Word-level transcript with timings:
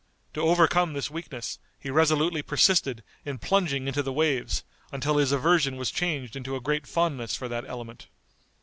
To 0.33 0.41
overcome 0.41 0.93
this 0.93 1.11
weakness, 1.11 1.59
he 1.79 1.91
resolutely 1.91 2.41
persisted 2.41 3.03
in 3.23 3.37
plunging 3.37 3.87
into 3.87 4.01
the 4.01 4.11
waves 4.11 4.63
until 4.91 5.17
his 5.17 5.31
aversion 5.31 5.75
was 5.77 5.91
changed 5.91 6.35
into 6.35 6.55
a 6.55 6.59
great 6.59 6.87
fondness 6.87 7.35
for 7.35 7.47
that 7.49 7.65
element. 7.67 8.07